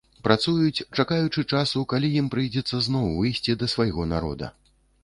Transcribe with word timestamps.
Працуюць, 0.27 0.85
чакаючы 1.03 1.45
часу, 1.57 1.83
калі 1.93 2.11
ім 2.23 2.33
прыйдзецца 2.37 2.75
ізноў 2.81 3.07
выйсці 3.21 3.61
да 3.63 3.73
свайго 3.77 4.13
народа. 4.17 4.53